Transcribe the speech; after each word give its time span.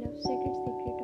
love 0.00 0.16
secrets 0.16 0.58
they 0.64 0.72
create 0.82 0.99